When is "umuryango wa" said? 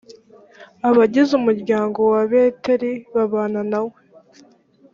1.39-2.21